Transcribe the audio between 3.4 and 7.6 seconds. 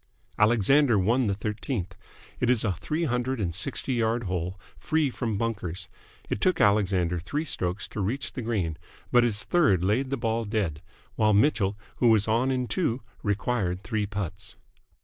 sixty yard hole, free from bunkers. It took Alexander three